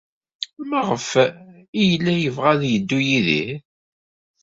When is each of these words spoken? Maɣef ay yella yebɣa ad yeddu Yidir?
Maɣef 0.69 1.09
ay 1.77 1.85
yella 1.89 2.13
yebɣa 2.17 2.49
ad 2.53 2.63
yeddu 2.67 2.99
Yidir? 3.07 3.57